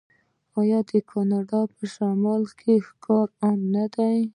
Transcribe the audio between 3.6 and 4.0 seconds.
نه